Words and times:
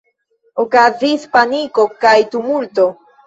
Okazis 0.63 1.27
paniko 1.37 1.87
kaj 2.05 2.15
tumulto. 2.33 2.89